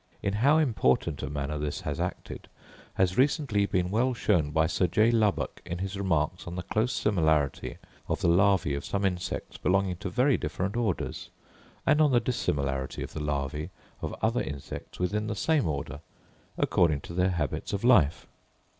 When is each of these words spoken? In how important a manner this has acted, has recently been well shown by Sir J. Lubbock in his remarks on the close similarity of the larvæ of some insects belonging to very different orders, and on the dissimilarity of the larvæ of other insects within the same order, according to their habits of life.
In 0.23 0.33
how 0.41 0.57
important 0.57 1.21
a 1.21 1.29
manner 1.29 1.59
this 1.59 1.81
has 1.81 1.99
acted, 1.99 2.47
has 2.95 3.19
recently 3.19 3.67
been 3.67 3.91
well 3.91 4.15
shown 4.15 4.49
by 4.49 4.65
Sir 4.65 4.87
J. 4.87 5.11
Lubbock 5.11 5.61
in 5.63 5.77
his 5.77 5.95
remarks 5.95 6.47
on 6.47 6.55
the 6.55 6.63
close 6.63 6.91
similarity 6.91 7.77
of 8.07 8.19
the 8.21 8.27
larvæ 8.27 8.75
of 8.75 8.83
some 8.83 9.05
insects 9.05 9.59
belonging 9.59 9.97
to 9.97 10.09
very 10.09 10.37
different 10.37 10.75
orders, 10.75 11.29
and 11.85 12.01
on 12.01 12.11
the 12.11 12.19
dissimilarity 12.19 13.03
of 13.03 13.13
the 13.13 13.19
larvæ 13.19 13.69
of 14.01 14.15
other 14.23 14.41
insects 14.41 14.97
within 14.99 15.27
the 15.27 15.35
same 15.35 15.67
order, 15.67 15.99
according 16.57 17.01
to 17.01 17.13
their 17.13 17.29
habits 17.29 17.71
of 17.71 17.83
life. 17.83 18.25